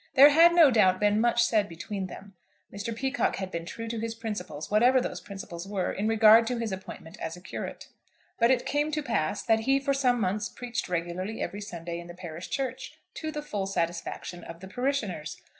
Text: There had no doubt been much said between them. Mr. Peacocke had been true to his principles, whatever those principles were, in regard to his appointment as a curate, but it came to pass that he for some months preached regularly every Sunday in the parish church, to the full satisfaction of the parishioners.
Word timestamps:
There 0.15 0.29
had 0.31 0.55
no 0.55 0.71
doubt 0.71 0.99
been 0.99 1.21
much 1.21 1.43
said 1.43 1.69
between 1.69 2.07
them. 2.07 2.33
Mr. 2.73 2.91
Peacocke 2.95 3.35
had 3.35 3.51
been 3.51 3.67
true 3.67 3.87
to 3.87 3.99
his 3.99 4.15
principles, 4.15 4.71
whatever 4.71 4.99
those 4.99 5.21
principles 5.21 5.67
were, 5.67 5.93
in 5.93 6.07
regard 6.07 6.47
to 6.47 6.57
his 6.57 6.71
appointment 6.71 7.19
as 7.19 7.37
a 7.37 7.39
curate, 7.41 7.87
but 8.39 8.49
it 8.49 8.65
came 8.65 8.91
to 8.93 9.03
pass 9.03 9.43
that 9.43 9.59
he 9.59 9.79
for 9.79 9.93
some 9.93 10.19
months 10.19 10.49
preached 10.49 10.89
regularly 10.89 11.39
every 11.39 11.61
Sunday 11.61 11.99
in 11.99 12.07
the 12.07 12.15
parish 12.15 12.49
church, 12.49 12.97
to 13.13 13.31
the 13.31 13.43
full 13.43 13.67
satisfaction 13.67 14.43
of 14.43 14.59
the 14.59 14.67
parishioners. 14.67 15.39